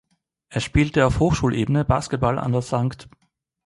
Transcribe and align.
Er 0.49 0.61
spielte 0.61 1.05
auf 1.05 1.19
Hochschulebene 1.19 1.85
Basketball 1.85 2.39
an 2.39 2.53
der 2.53 2.63
St. 2.63 3.07